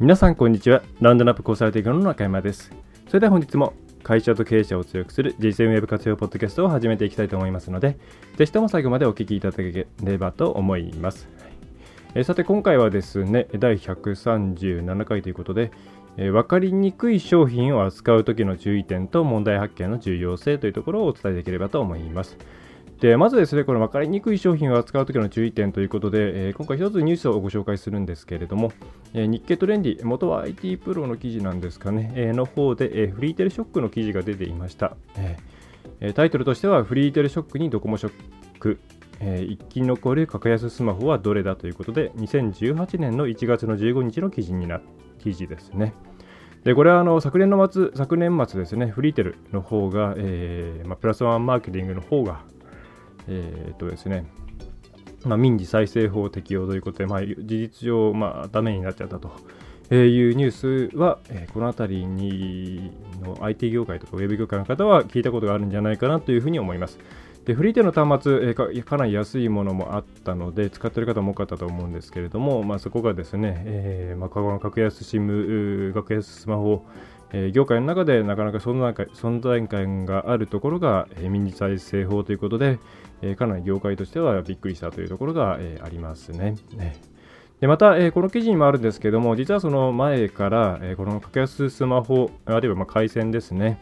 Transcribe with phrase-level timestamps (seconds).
[0.00, 0.82] 皆さんこんにちは。
[1.02, 2.72] ラウンドナップコンサルティングの中山です。
[3.08, 7.98] それでは本日も会社と経営者を強くする実践ウェブ活用ポッドキャストを始めていきたいと思いますので
[8.38, 11.28] ぜひとも最後までお聞きいただければと思います。
[12.14, 15.70] えさて今回はですね第137回ということで
[16.16, 22.38] え分かりにくい商品を扱う時の注意点と問題発見の重要性というところをお伝えできればと思います。
[23.00, 28.72] でまずですね、この分かりにくい商品を扱う時の注意点ということで、えー、今回一つニュースをご紹介するんですけれども、
[29.14, 34.96] えー、日経トレンディ、元は IT プロの記事なんですかね、えー、の方で、えフリーテルショックの記事が出ていました。
[36.02, 38.12] えタイトルとしては、フリーテルショックにドコモショッ
[38.58, 38.78] ク、
[39.20, 44.82] え生き残る格安スマホはどれだということで、2018年の1月の15日の記事にな
[45.18, 45.94] 記事ですね。
[46.64, 52.44] でこれはあの昨年の末昨年末ですね、フリーテルの方が、えーまあ、プラスワンマーケティングの方が、
[53.28, 54.24] えー、っとですね、
[55.24, 59.32] まあ、民事再生法適用ということで、まあ、事実上、まあ、ダメになっちゃったと
[59.90, 60.06] え。
[60.06, 66.98] いうニュースは、えー、この辺りにの IT 業界とかウェブ業界の方は聞いたことがあるんじゃないかなというふうに思います。
[67.44, 76.84] でフリーテの端末、えー、かなり安いものもあったので使ってる方も多かったと思うんですけれども、まあ、そこがですね、えーまあ、格安 SIM、格安スマホ、
[77.32, 82.78] え、業界の中でなかなか存在感存在感があるところが、えー、民事再生法ということで、
[83.22, 86.56] え、かなり業界としてはびっくりしたというところが、え、ありますね。
[86.74, 86.96] ね
[87.60, 93.78] でまた、え、この記事にもあるんですけども、実はその前から、えー、この格安スマホ、あるいはま回線ですね、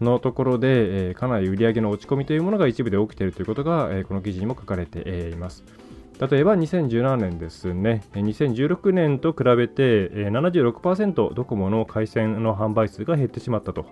[0.00, 5.85] のところで、え、かなり売り上げの落ち込みというものが一部で起きているということが、え、この記事にも書かれて、います。
[6.18, 13.84] 例えば2017年ですね、2016年と比べて76%ドコモの回線の販売数が減ってしまったと。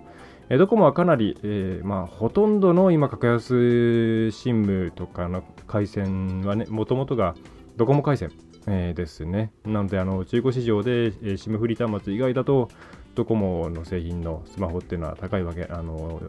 [0.48, 7.34] ドコモはかなり、えーまあ、ほとんどの今、格安 SIM とかの回線はね、もともとが
[7.76, 8.30] ドコモ回線、
[8.66, 9.52] えー、ですね。
[9.64, 12.68] なので、あの中古市場で、SIM フリー端末以外だと、
[13.14, 16.20] ドコモの製品のスマホっていうのは高いわけ、あの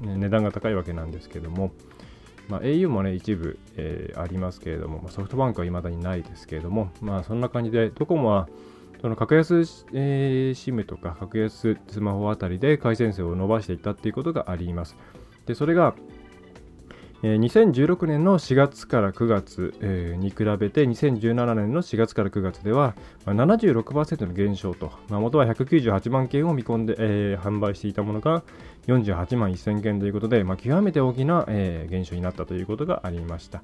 [0.00, 1.72] 値段が高いわけなんですけども、
[2.48, 8.48] まあ、au もね、一部、えー、ありますけれども、ま、ソフトバンクは未だにないですけれども、まあ、そんな感じで、ドコモは、
[9.00, 14.96] その格安、SIM とか格安スマホあたりで回線数を伸ばしていったっていうことがあります。
[15.46, 15.94] で、それが、
[17.24, 19.72] 2016年の4月から9月、
[20.18, 28.42] に比べて2017年の4月から9月では、76%の減少と、まあ、元は198万件を見込んで、えー、販売していたものが
[28.88, 33.62] 48万1000件ということで、まあ、極めて大きな、えー、減少になったということがありました。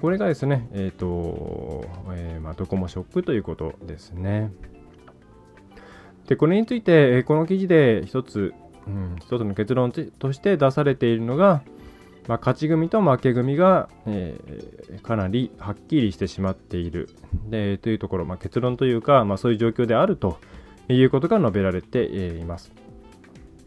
[0.00, 4.52] これがですね、えーとえーまあ、ドコモショックということですね。
[6.26, 8.52] でこれについて、この記事で一つ、
[8.86, 11.62] うん、一つの結論として出されているのが、
[12.28, 17.08] まあ、勝ち組と負け組が、えー、かなりはっきりしてしまっている
[17.48, 20.38] でというところ、まあ、結論というか、まあ、そういう状況であると
[20.88, 22.70] いうことが述べられています。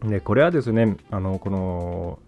[0.04, 2.18] でこれはですね、あのこの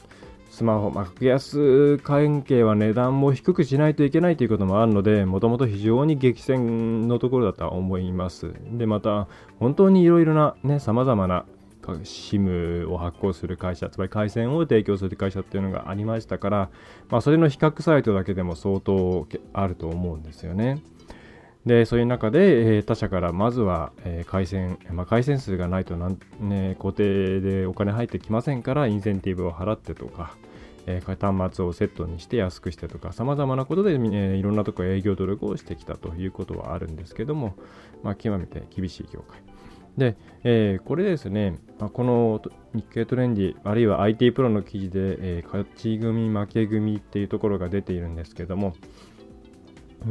[0.50, 8.52] スマホ、まあ、格安関係は値段も低くしないといけないということもあるので、もともと非常に激戦のところだとは思います。
[8.72, 9.26] で、また、
[9.58, 11.44] 本当にいろいろなね、様々な
[11.92, 16.70] SIM を発行する会社、つまり回線を提供する会社っていうのがありましたから、
[17.08, 20.82] まあ、それの比較サイトだけでも相当あると思うんですよね。
[21.66, 30.36] で、そういう中で、えー、他社からまずは、えー、回線、まあ、回線数がないとなん、ね、固定でお金入ってきませんから、インセンティブを払ってとか、
[30.86, 37.54] えー、端末をセットにして安くしてとか、様々なことで、えー、いろんなところ営業努力をしてきたということはあるんですけども、
[38.02, 39.53] まあ、極めて厳しい業界。
[39.96, 42.42] で、えー、これですね、まあ、この
[42.74, 44.98] 日経トレンディ、あるいは IT プロの記事で、
[45.38, 48.74] えー、勝ち組、負け組っていうところが出ているんですけども、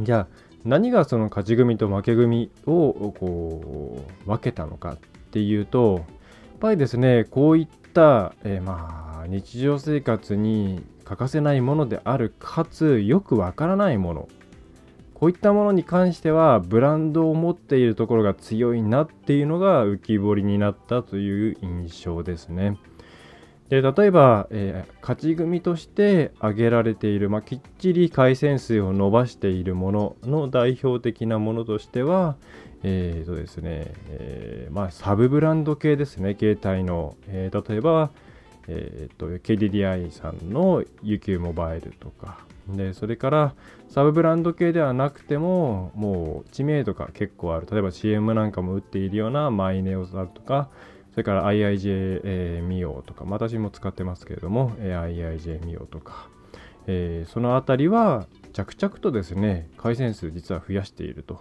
[0.02, 4.98] じゃあ、何がその勝ち組と負け組をこう分けたのかっ
[5.30, 14.28] ていうと、やっぱりですね、こういった、えー、まあ日常生活に欠かせないものである、かつよくわからないもの
[15.14, 22.78] こういったものに関してはブランドを持っているところが強いなっていうのが浮き彫りになったという印象ですね。
[23.70, 32.36] で例えば、えー、勝ち組として挙げられている、まあ、きっちり回線数を伸ばしているものの代表的なものとしては、
[32.82, 37.16] えーとですね、えーまあ、サブブランド系ですね、携帯の。
[37.28, 38.10] えー、例えば、
[38.68, 42.38] えーと、KDDI さんの UQ モバイルとか、
[42.68, 43.54] でそれから
[43.88, 50.68] サブブランド系ではなくても、もう知名度が結構ある、例えば CM なんかも売っているようなマイネオさんとか、
[51.12, 56.28] それから IIJ、えー、ミオとか、まあ私も使ってますけれども、え、IIJ ミオとか、
[56.86, 61.40] えー、そのあたりは着々とですね、回線数実は増やしていると。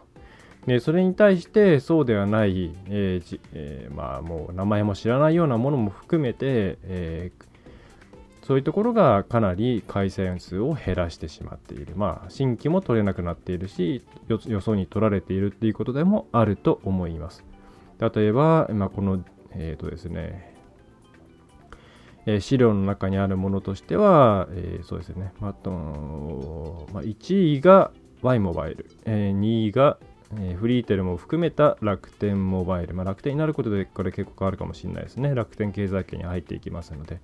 [0.67, 7.52] でそれに対してそうではない、えーえー、まあもう名前も知らないようなものも含めて、えー、
[8.45, 11.93] そういうところがかなり回線数を減らしてしまっている。
[11.95, 17.43] まあ新規も取れなくなっているし、よそに取られているっていうことでもあると思います。
[17.99, 19.23] 例えば、まあ、この
[19.55, 20.53] えっ、ー、とですね、
[22.25, 27.91] えー、資料の中にあるものとしては、えー、そうですね、あと、まあ、1位が
[28.21, 29.97] Y モバイル、え、2位が、
[30.39, 35.35] え、フリーテルも含めた楽天モバイル、まあ、楽天になることでこれ結構変わるかもしれないですね。
[35.35, 37.19] 楽天経済圏に入っていきますので。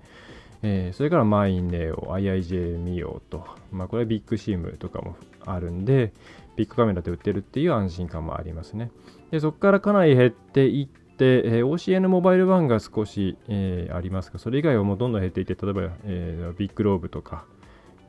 [0.62, 6.12] えー、それからマイネオ、IIJ ミオと、まあ、これはビッグシームとかもあるんで、
[6.56, 8.90] ビッグカメラで売ってるっていう安心感もありますね。
[9.30, 17.44] でそこからかなり減っていって、えー、OCN モバイル版が少し、えー、ありますが、それ以外はもうどんどん減っていって、例えば、えー、ビッグローブとか、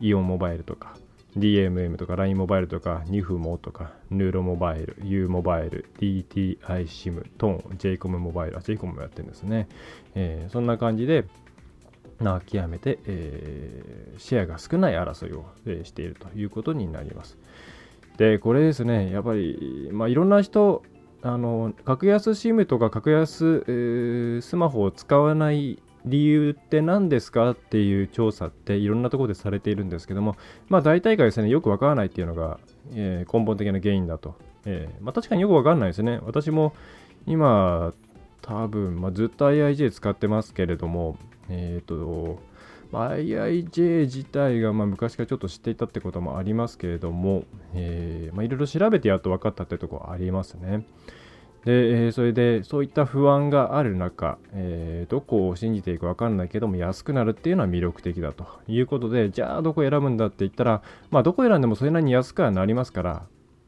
[0.01, 0.95] イオンモバイルとか、
[1.38, 9.69] DMM とか LINE モバイルとか、ニフモとか、ヌーロモバイル、U モバイル、DTI SIM、トーン、JCOM モバイル、あ、JCOM もやってるんですね。
[10.15, 11.25] えー、そんな感じで、
[12.21, 17.38] な極めて、えー、シェアが少ない争いを、え、しているということになります。
[18.18, 20.83] で、これですね、やっぱり、まあ、いろんな人、
[21.23, 30.35] あの格安 SIM とか格安、えー、スマホを使わない理由って何ですかっていう調査っていろんなところでされているんですけども、
[30.68, 32.59] まあ大体がですね、よくわからないっていうのが、
[32.94, 34.35] えー、根本的な原因だと。
[34.65, 36.19] えー、まあ確かによくわかんないですね。
[36.23, 36.73] 私も
[37.27, 37.94] 今、
[38.41, 41.17] 多分、まあ、ずっと IIJ 使ってますけれども、
[41.49, 42.39] えっ、ー、と、
[42.91, 50.85] IIJ 自体がまあ昔からちょっと知っていたってこともありますけれども、え、まあ、いろいろ調べてやっと分かったってとこありますね。
[51.63, 63.25] で、えー、それでそういった不安がある中、えー、どこを信じていいか分かんないけども安くなるっていうのは魅力的だということで、じゃあどこ選ぶんだって言ったら、まあどこ選んでもそれなりに安くはなりますから、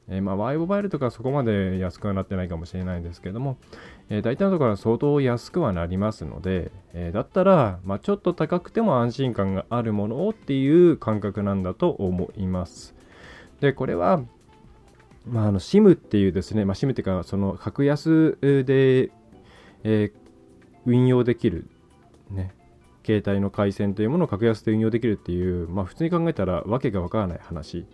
[0.10, 3.58] えー、まあ、Y モバイルとかそこまで安くはなってないかもしれないんですけども、
[4.14, 12.94] えー、大体のところは相当安くはなりますので、えー、だったら、まあ、ちょっと高くても安心感があるものをっていう感覚なんだと思います。
[13.60, 14.22] で、これは、
[15.28, 19.10] まあ、あの SIM っていうですね、まあ、SIM っていうか、その格安で、
[19.84, 20.12] え
[20.86, 21.68] 運用できる、
[22.30, 22.54] ね、
[23.04, 27.88] 携帯の回線というものを格安で運用できるっていう、まあ、普通に考えたらわけがわからない話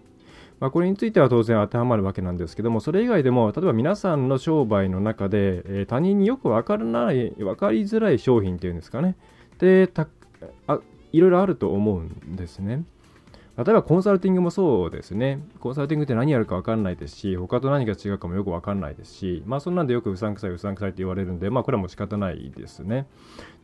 [0.59, 9.15] まあ、これについては当然当てはまるわけなんですけども、それ以外でも、例えば皆さんの商売の中で、えー、他人によく分からない、分かりづらい商品っていうんですかね。
[9.59, 10.07] で、た
[10.67, 10.79] あ
[11.11, 12.83] いろいろあると思うんですね。
[13.59, 15.43] 例えばコンサルティングもそうですね。
[15.59, 23.05] コンサルティングって何やるか分かんないですし、他と何が違うかもよく分かんないですし、まあそんなんでよくうさんくさいうさんくさいって言われるんで、まあこれはもう仕方ないですね。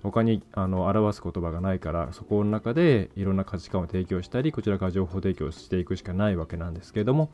[0.03, 7.31] 他にあの表す言葉がないからそこの中でいろんな価値観を提供したりこちらから情報提供していくしかないわけなんですけれども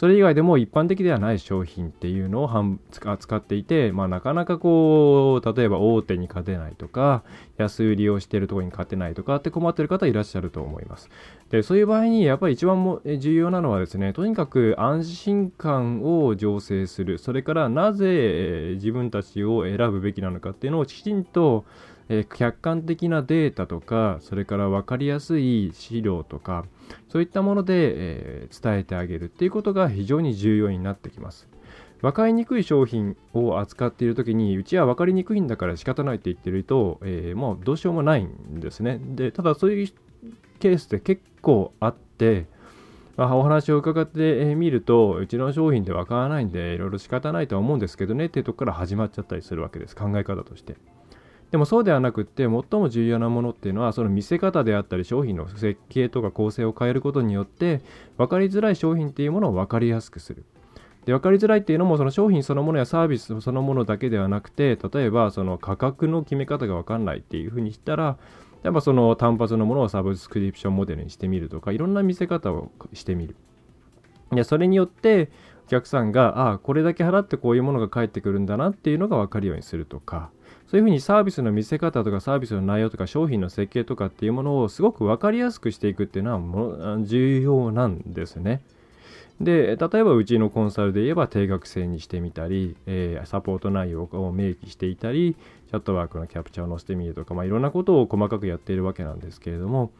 [0.00, 7.22] それ以外でも一般的ではない商品っていうのを扱っていて、まあ、なかなかこう例えば大手に勝てないとか
[7.58, 11.10] 安売りをしているところに勝てないとかって困ってる方いらっしゃると思います。
[11.50, 17.18] でそういう場合にやっぱり一番も重要なのはですねとにかく安心感を醸成する。
[17.18, 21.66] それからなぜ自分たちを選ぶべきなのかっていうのをきちんと
[22.10, 26.66] えー、客観的なデータとか、それから分かりやすい資料とか、
[27.08, 31.48] そういったもので、えー、伝えてあげるっていうことが非常に重要になってきます。
[32.02, 39.00] 分かりにくい商品を扱っているときに、うちは分かりにくいんだから仕方ないって言ってると、えー、もうどうしようもないんですね。
[39.00, 39.88] で、ただそういう
[40.58, 42.46] ケースって結構あって、
[43.16, 49.94] まあ、お話を伺ってみると、うちの商品で分からないんで、いろいろ仕方ないとは思うんですけどねっていうところから始まっちゃったりするわけです。
[49.94, 50.76] 考え方として。
[51.50, 57.80] でもそうではなくって最も重要なものっていうのはその見せ方であったり商品の設計とか構成を変えることによって
[58.18, 60.44] 分かりづらい商品っていうものを分かりやすくする。
[61.06, 68.18] で分かりづらいっていうのもその商品そのものやサービスそのものだけではなくて例えばその価格の決め方が分かんないっていうふうにしたら
[68.62, 73.34] やっぱその単発のものをサブスクリプションモデルにしてみるとかいろんな見せ方をしてみる。
[74.30, 75.30] でそれによって
[75.66, 80.30] お客さんがああこれだけ払ってこういうものが返ってくるんだなっていうのが分かるようにするとか
[80.70, 88.62] そういうふうにサービスの見せ方とかサービスの内容とか商品の設計とかっていうものをすごく分かりやすくしていくっていうのはも重要なんですね。
[89.40, 95.34] で例えばうちのコンサルで言えば定額制にしてみたり、えー、サポート内容を明記していたり
[95.66, 99.90] チャットワークのキャプチャーを載せてみるとか、まあ、いろんなことを細かくやっているわけなんですけれども、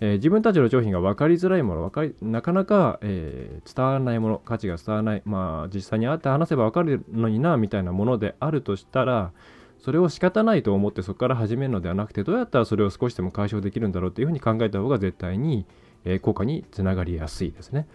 [0.00, 9.30] えー、自分たちの商品が分かりづらいもの分かりなかなか、えー、伝わらないもの価値が伝わらない、まあ、実際に会って話せば分かるのになみたいなものであるとしたら
[9.80, 15.66] それを仕方ないと思ってそこから始めるのではなくてどうやったらそれを少しでも解消できるんだろうっていうふうに考えた方が絶対に、
[16.04, 17.86] え、効果につながりやすいですね。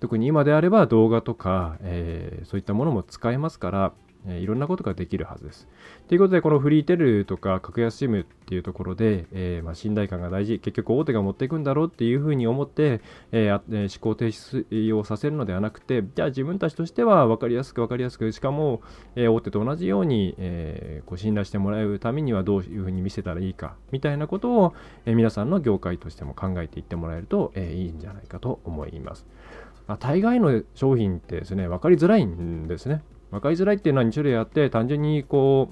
[0.00, 3.92] 特に今であれば動画とか、えー、そういったものも使えますから、
[4.26, 5.68] え、いろんなことができるはずです。
[6.08, 13.00] ということで、このフリーテルとか格安 SIM っていうところで、えー、まあ、信頼感が大事、結局大手が持っていくんだろうっていうふうに思って、
[13.32, 18.82] えー、思考停止をさせるのではなくて、じゃあ自分たちとしては分かりやすく分かりやすく、しかも、
[19.16, 24.74] え大手と同じように、えこう信頼してもらうためにはどういうふうに見せたらいいか、みたいなことを、
[25.06, 29.26] え皆さんの業界としても考えていってもらえると、えいいんじゃないかと思います。
[29.86, 33.02] まあ、大概の商品ってですね、分かりづらいんですね。
[33.32, 35.70] 分かりづらいっていうのは2種類あって、単純にこ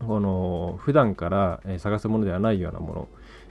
[0.00, 3.08] う、この普段から探すものではないようなもの。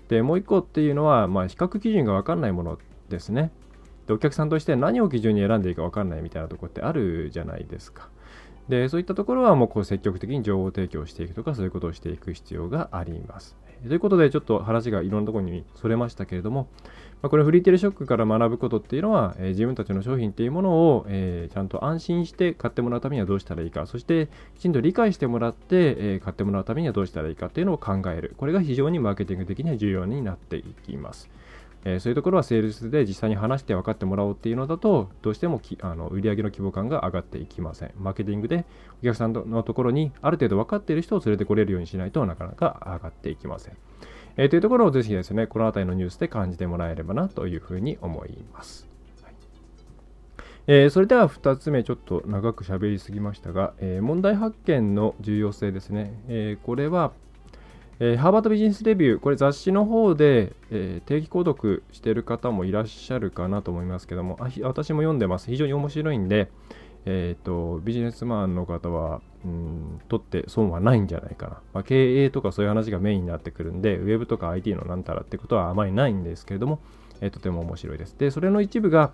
[0.08, 2.80] で、もう一個っていうのは、まあ、比較基準が分かんないもの
[3.10, 3.52] ですね。
[4.08, 8.10] で、お客さんとして何を基準に選んでいいか分かんないみたいなとこってあるじゃないですか。
[8.70, 13.56] で、そういったところはもうこう積極的に情報提供していくとか、そういうことをしていく必要があります。
[13.88, 16.68] ということで、ちょっと話がいろんなところにそれましたけれども、
[17.22, 28.34] まあ、これフリーテレショックから学ぶことっていうのは、えー、自分たちの商品っていうものを、えー、ちゃんと安心して買ってもらうためにはどうしたらいいか、そしてきちんと理解してもらって、えー、買ってもらうためにはどうしたらいいかっていうのを考える。
[28.38, 31.30] これが非常にマーケティング的には重要になっていきます。
[31.86, 37.92] えそういうところはセールスで実際に話して分かってもらおうっていうのだと、どうしてもきあの売上の規模感が上がっていきません。
[37.98, 38.66] マーケティングで
[39.02, 43.78] お客さんのところにある程度分かっている人を連れてこれるようにしないとなかなか上がっていきません。
[44.38, 48.88] えー、というところをぜひですね、この辺りのニュースで感じてもらえればなというふうに思います。
[50.70, 56.22] えー、それでは2つ目、ちょっと長く喋りすぎましたが、えー、問題発見の重要性ですね。
[56.28, 57.14] えこれは、
[58.00, 65.48] えハーバードビジネスレビュー、これ雑誌の方で、え定期購読してる方もいらっしゃるかなと思いますけども、あ私も読んでます。
[65.48, 66.50] 非常に面白いんで、
[67.10, 76.80] えーと、ビジネスマンの方は、うん、とって損はないんじゃないかな、まあ、経営とかそういう話がメインになってくるんで、ウェブとか IT のなんたらってことはあまりないんですけれども、
[77.22, 78.18] えー、とても面白いです。
[78.18, 79.12] で、それの一部が、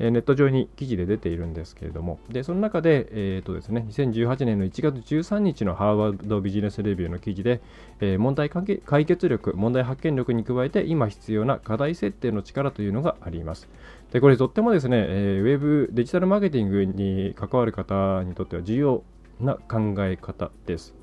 [0.00, 7.60] え、ネット上に記事で出ているんですけれども、で、その中で、え、ー、とですね、2018年の1月13日のハーバードビジネスレビューの記事で、
[8.00, 13.68] えー、問題解決力、問題発見力に加えて、今必要な課題設定の力というのがあります。
[14.10, 19.02] で、これとってもですね、えー、ウェブ、デジタルマーケティングに関わる方にとっては重要
[19.38, 20.94] な考え方です。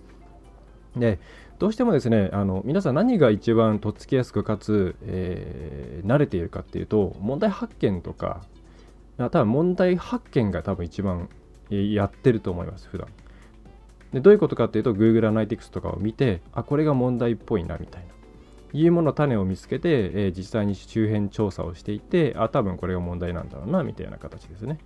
[0.95, 1.19] で、
[1.59, 8.41] どうしてもですね、あの皆さん何が一番とっつきやすくかつ、えー、慣れているかっていうと、問題発見とか、
[9.17, 11.29] 多分問題発見が多分一番
[11.69, 13.07] やってると思います、普段
[14.13, 18.07] でどういうことかっていうと、Google Analytics とかを見て、あ、これが問題っぽいなみたいな。
[18.73, 24.79] いうもの種を見つけて、えー、実際に周辺調査をしていて、あ、多分これが問題なんだろうな、みたいな形ですね。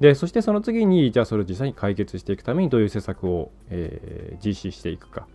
[0.00, 5.26] で、そしてその次に、じゃあそれを実際に解決していくためにどういう施策を、えー、実施していくか。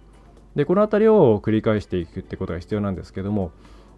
[0.56, 3.52] で、このあたりを繰り返していくってことが必要なんですけども、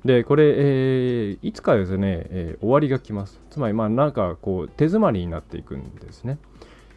[0.06, 3.42] で、これ、えー、いつかですね、えー、終わりが来ます。
[3.50, 6.38] つまり、まあ、なんかこう、手詰まりになっていくんですね。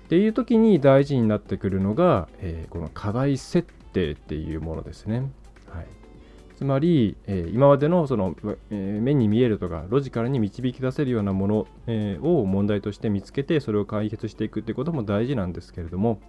[0.04, 5.30] っていう時に大事になってくるのが、えー、この課題設定っていうものですね。
[5.68, 5.87] はい。
[6.56, 8.37] つまり、え、今までのその、
[8.71, 16.21] え、目に見えるとかロジカルに導き出せるようなもの、え、を問題として見つけてそれを解決していくってことも大事なんですけれども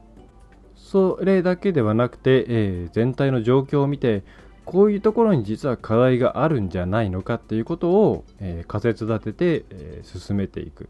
[0.76, 4.24] それだけではなくて、え全体の状況を見て
[4.66, 10.90] こういうところに実は課題があるんじゃないのかっていうことを、え仮説立てて、え進めていく。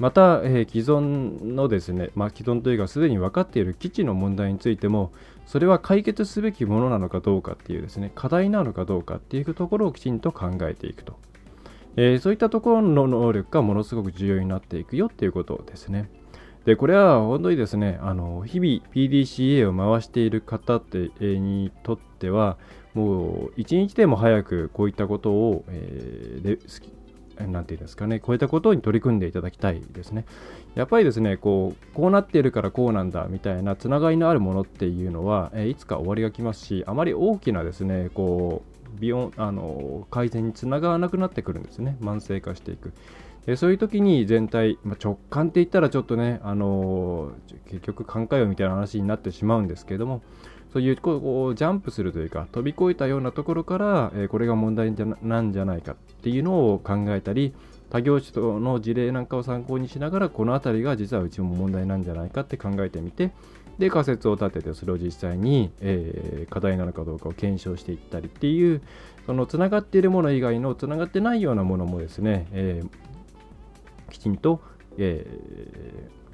[0.00, 5.12] また、えー、既存のですね、まあ、既存というかすでに分かっている基地の問題についても
[5.44, 11.18] それは解決すべきものなのかどうかっていうですね課題なのかどうかっていうところをきちんと考えていくと、
[11.96, 16.08] えー、そういったところの能力がものすごく重要になっていくよっていうことですね
[16.64, 22.56] でこれは本当にですねあの日々 PDCA を回している方って、えー、にとっては
[22.94, 30.24] もう一日でも早くこういったことを、えー、なんていうんですかね、こういったことに取り組んでいただきたいですね。
[30.74, 38.62] やっぱりですね、こう、こうなっているからこうなんだみたいなつながりのあるものっていうのは、えいつか終わりが来ますし、あまり大きなですね、こ
[38.96, 42.92] う、ビヨあの改善につながらなくなってくるんですね、慢性化していく。
[43.46, 47.32] えそういう時に全体、まあ、直感って言ったらちょっとね、あの
[47.66, 50.22] 結局寛解よみたいな話になってしまうんですけれども、
[50.72, 57.52] そういうこうジャンプするというか飛び越えたようなところから、え、これが問題じゃなんじゃないかっていうのを考えたり
[57.90, 63.32] 他業種との事例なんかを参考にしながらこの辺りが実はうちも問題なんじゃないかって考えてみて
[63.78, 68.82] で仮説を立ててそれを実際に、えー、課題なのかどうかを検証していったりっていう
[69.26, 72.82] そのつながっているもの以外のつながってないようなものもですね、え、
[74.10, 74.60] きちんと、
[74.98, 75.26] え、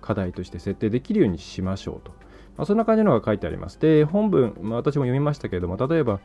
[0.00, 2.12] 課題として設定できるようにしましょうと、
[2.56, 6.20] まあ、そんな感じのが書いてありますで本文、まあ、私も読みましたけれども例えば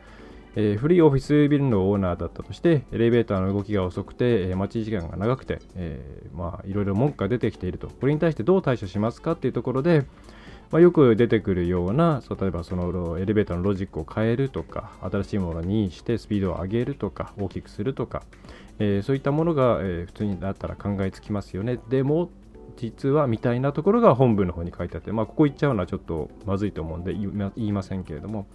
[0.54, 7.88] えー、古いオフィスビルのオーナーだったとして、エレベーターの動きが遅くて、えー、待ち時間が長くて、えー、まあ、いろいろ文句が出てきていると。
[7.88, 10.04] これに対してどう対処しますかっていうところで、
[10.70, 18.22] まあ、よく出てくるような、そう例えばそのエレベーターのロジックを変えるとか、新しいものにしてスピードを上げるとか、大きくするとか、
[18.78, 21.78] えー、そういったものが、えー、普通になったら考えつきますよね。
[21.88, 22.30] でも、
[22.76, 28.46] 実はみたいなところが本文の方に書いてあって、まあ、ここ言っちゃうのはちょっとまずいと思うんで言いませんけれども、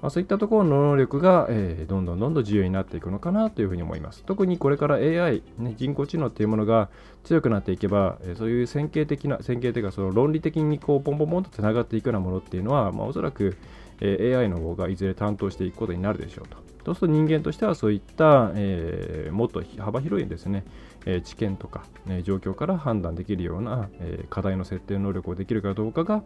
[0.00, 4.22] まあ、そういったところの能力が、えー、どんどんどんどん重要になっていくのかなというふうに思います。
[4.24, 6.88] 特にこれから AI、ね、人工知能っていうものが
[7.24, 13.56] 強くなっていけば、えー、そういう線形的な、線形というかその論理的にこうポンポンポンとつながっていくようなものっていうのは、まあ、おそらく、
[14.00, 16.68] えー、AI の方がいずれ担当していくことになるでしょうと。
[16.84, 20.64] そうすると人間としてはそういった、えー、もっと幅広いですね、
[21.08, 26.22] えー、知見とか、ね、状況から判断できるような、え、課題の設定能力をできるかどうかが、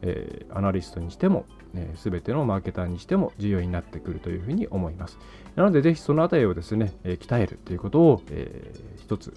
[0.00, 1.44] え、アナリストにしても、
[1.74, 5.18] えー、全てのマーケターにしても重要になってくるというふうに思います。
[5.54, 9.34] なので、ぜひそのあたりをですね、え、鍛えるということを、えー、一つ、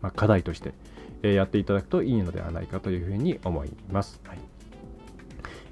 [0.00, 0.72] まあ、課題として、
[1.22, 4.18] え、やっていただくといいのではないかというふうに思います。
[4.24, 4.53] はい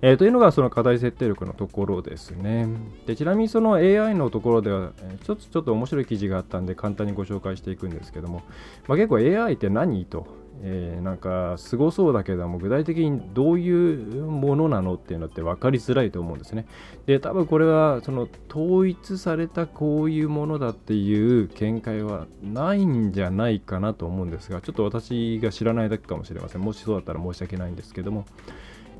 [0.04, 2.68] えー、というのがその課題設定力のところですね。
[3.06, 4.90] でちなみにその AI のところでは、
[5.24, 8.42] ちょっとちょっと面白い記事があったんで簡単にご紹介していくんですけども、
[8.88, 16.66] まあ、結構 AI って何とえー、なんかすごそうだけども具体的にどういうものなのっていうのって分かりづらいと思うんですね。
[17.06, 26.60] で多分これはその統一されたこういうものだっていう見解はないんじゃないかなと思うんですがちょっと私が知らないだけかもしれません。
[26.60, 28.24] もしそうだったら申し訳ないんですけども、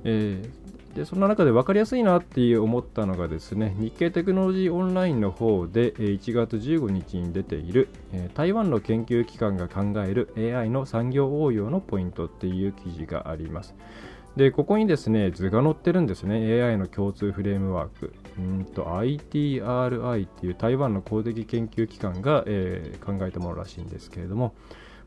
[0.04, 0.62] えー
[0.94, 7.88] でそんな中で分かりやすいなって思ったのがですね日経テクノロジーオンラインの方で1月15日に出ている
[8.34, 13.74] 台湾の研究機関が考える AI の産業応用のポイントっていう記事があります。
[14.36, 16.62] でここにですね図が載ってるんですね。
[16.62, 18.12] AI の共通フレームワーク。
[18.38, 24.54] うんと ITRI っていう台湾の公的研究機関が、えー、考えたものらしいんですけれども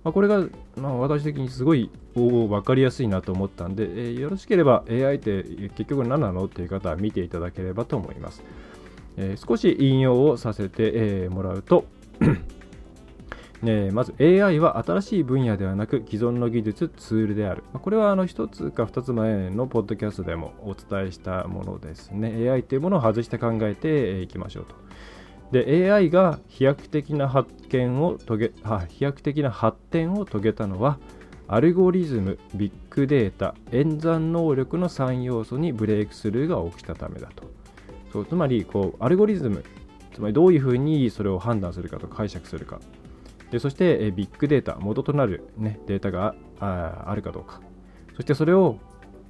[0.05, 0.45] まあ、これが、
[0.77, 5.43] まあ、私的にすごい分かりやすいなと思ったんで、えー、よろしければ AI って
[5.75, 8.43] 結局何なのっていう方は見ていただければと思います。
[9.17, 11.85] えー、少し引用をさせて、えー、もらうと
[13.63, 17.63] ね、まず AI は新しい分野ではなく既存の技術、ツールである。
[17.73, 22.47] まこれはあの1つか2つ前のポッドキャストでもお伝えしたものですね。
[22.47, 24.84] AI というものを外して考えていきましょうと。
[25.51, 28.51] で AI が飛躍的な発見を遂げ
[28.89, 30.97] 飛躍的な発展を遂げたのは
[31.47, 37.43] アルゴリズム、ビッグデータ、演算能力の3要素にブレイクスルーが起きたためだと。
[38.11, 39.63] そうつまりこう、アルゴリズム、
[40.13, 42.79] つまりどういうふうにそれを判断するかと解釈するか。
[43.51, 47.61] でそしてビッグデータ、元となる、ね、データがあるかどうか。
[48.15, 48.79] そしてそれを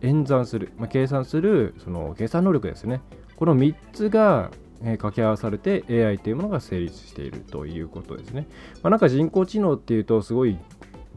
[0.02, 3.02] 演算する、まあ、計算するその計算能力ですね。
[3.36, 8.48] この3つがえ掛け合わされて AI というものが成立しているということですね。
[8.84, 10.58] まあ、なんか人工知能っていうとすごい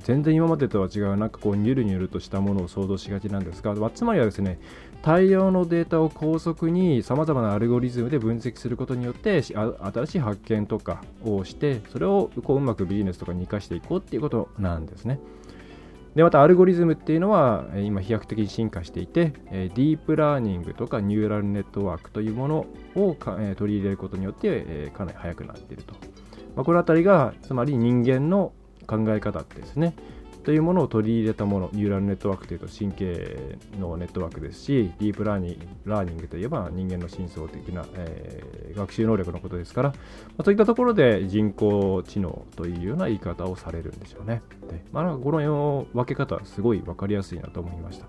[0.05, 4.61] 全然今までとは違うなんかこうニュルニュルとしたものを想像しがちなんですが、まあ、つまりはですね
[5.03, 15.21] 大量のデータを高速にさまざまなアルゴリズムで分析することによって新しい発見とかをしてそれをこううまくビジネスとかに生かしていこうっていうことなんですね。
[16.19, 23.17] でまたアルゴリズムっていうのは今飛躍的に進化していてディープラーニングとかニューラルネットワークというものを
[23.57, 25.95] 取り入れることによってかなり速くなっていると、
[26.57, 28.53] まあ、この辺りがつまり人間の
[28.89, 29.95] 考え方ですね。
[30.49, 39.95] というものを取り入れたもの、ニューラルネットワークというと神経のネットワークですし、ディープラーニラーニングといえば人間の深層的な、えー、学習能力のことですから、ま
[40.39, 44.41] あ、そういったところで人工知能というような言い方をされるんでしょうね。
[44.71, 48.07] でまあ、この分け方は、すごい分かりやすいなと思いました。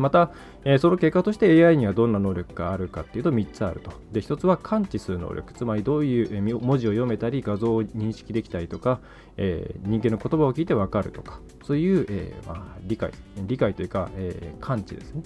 [0.00, 0.30] また、
[0.64, 3.92] えー、その結果として AI にはどんな能力があるかっていうと3つあると。
[4.12, 5.52] で、1つは感知する能力。
[5.52, 9.00] つまりどういう文字を読めたり画像を認識できたりとか、
[9.36, 13.10] えー、人間の言葉を聞いてわかるとか、そういう、えー、まあ、理解、
[13.46, 15.22] 理解というか、え感知ですね。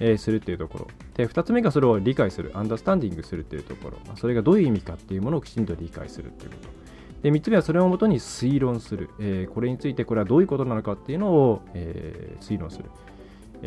[0.00, 0.88] えするっていうところ。
[1.16, 3.98] で、2つ目がそれを理解する、アンダースタンディングするっていうところ。
[4.16, 6.68] それがどういう意味かっていうものをきちんと理解するっていうこと。
[7.22, 12.84] で3つ目はそれをもとに推論する、えこれについてこれはどういうことなのかっていうのを、え推論する。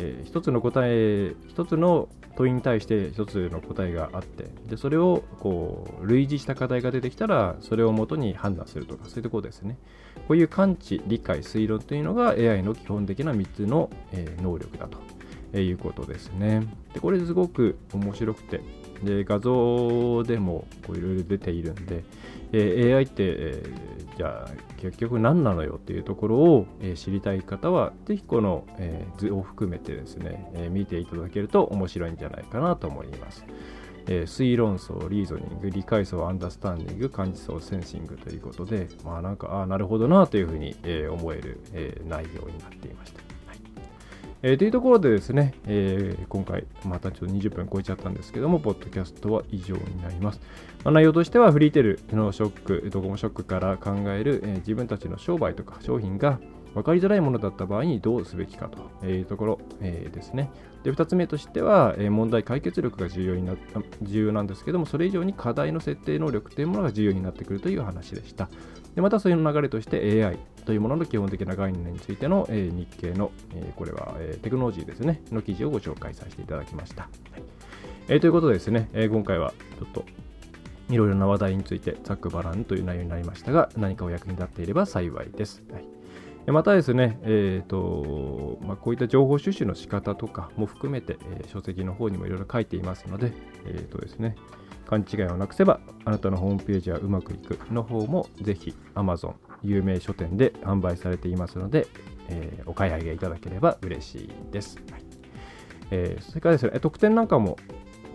[0.00, 9.76] えー、一つの答え一つの問いに対して一つの答えがあってでそれをこう類似した課題が出てきたらそれをもとに判断するとかそういうところですね。
[10.28, 16.66] こういう感知理解推論というのが AI の基本的な3つの、えー、能力だということですね。
[16.94, 18.60] でこれすごく面白くて
[19.02, 22.04] で画像でもいろいろ出ているんで、
[22.52, 33.44] えー、AI って、えー、じゃあ結局何なのよっていうところを、えー、知りたい方はぜひこの、え図を含めてですね、え見ていただけると面白いんじゃないかなと思います。
[34.06, 43.37] え推論層、リーゾニング、理解層、アンダースタンディング、感知層、センシングということで、まあなんか、ああ、なるほどなというふうに、え思える、え内容になっていました。
[44.42, 50.40] えー、というところでですね、えー、今回またちょっと20分超えちゃったんですけども、ポッドキャストは以上になります。
[50.84, 56.38] まあ、内容としては、フリーテルのショック、ドコモショックから考える、えー、自分たちの商売とか商品が
[56.74, 58.68] 分かりづらいものだった場合にどうすべきか
[59.00, 60.50] というところ、えー、ですね。
[60.84, 63.56] で、2つ目としては、え、問題解決力が重要にな
[64.02, 68.48] 重要なんですけども、それ以上に課題の設定能力というものが重要になってくるという話でした。
[68.98, 77.02] でまたそういう流れとして AI というものの基本的な概念についての、え、日経の、え、これは、え、テクノロジーですね、の記事をご紹介させていただきました。
[77.02, 77.42] はい
[78.08, 80.04] え、ということでですね、え、今回はちょっと
[80.90, 85.62] いろいろな話題についてざっくばらんという内容になりましたが、何かお役に立っていれば幸いです。
[85.70, 85.84] はい
[86.50, 93.32] またですね、えーとま、こういった情報収集の仕方とかも含めて、え、書籍の方にもいろいろ書いていますので、
[93.66, 94.34] えーとですね、
[94.88, 101.86] 勘違いをなくせばあなたのホームページはうまくいくの方もぜひ Amazon 有名書店で販売されていますので、
[102.28, 104.78] えー、お買い上げいただければ嬉しいです。
[104.90, 105.02] はい
[105.90, 107.56] えー、それからですね、特典なんかも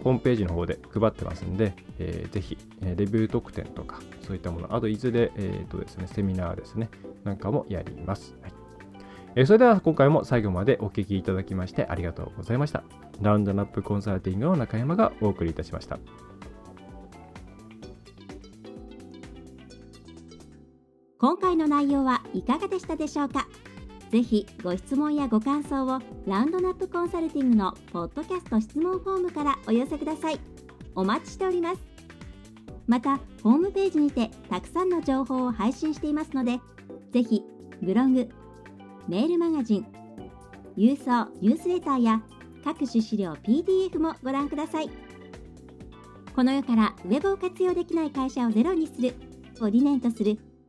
[0.04, 6.90] ホームページの方で配ってますんで、えー、ぜひ、えレビュー特典とか、そういったもの、あといずれ、えーとですね、セミナーですね、
[7.24, 8.36] なんかもやります。
[8.42, 8.54] はい
[9.36, 12.84] えー、それでは今回も最後までお聴きいただきましてありがとうございました。
[13.22, 15.98] ラウンドナップコンサルティングの中山がお送りいたしました。
[21.24, 23.48] 今回の内容はいかがでしたでしょうか？
[24.12, 30.40] ぜひご質問やご感想をラウンドナップコンサルティングのポッドキャスト質問フォームからお寄せください。
[30.96, 31.82] お待ちしております。
[32.88, 36.60] またホームページにてたくさんの情報を配信していますので
[37.14, 37.42] ぜひ
[37.82, 38.28] ブログ
[39.08, 39.86] メールマガジン
[40.76, 42.22] 郵送ニュースレターや
[42.66, 44.90] 各種資料 PDF もご覧ください。
[46.36, 49.16] この世からウェブを活用できない会社をゼロにする
[49.62, 50.38] を理念とする